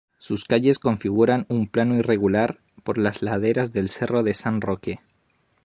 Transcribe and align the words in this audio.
Sus 0.17 0.45
calles 0.45 0.79
configuran 0.79 1.45
un 1.47 1.67
plano 1.67 1.95
irregular 1.95 2.57
por 2.83 2.97
las 2.97 3.21
laderas 3.21 3.71
del 3.71 3.87
Cerro 3.87 4.23
de 4.23 4.33
San 4.33 4.59
Roque. 4.59 4.99